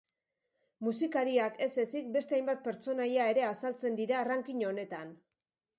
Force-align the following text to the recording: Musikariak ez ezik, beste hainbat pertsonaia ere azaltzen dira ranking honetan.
Musikariak 0.87 1.61
ez 1.67 1.69
ezik, 1.85 2.09
beste 2.17 2.39
hainbat 2.39 2.67
pertsonaia 2.71 3.31
ere 3.35 3.45
azaltzen 3.53 4.03
dira 4.05 4.25
ranking 4.33 4.67
honetan. 4.73 5.19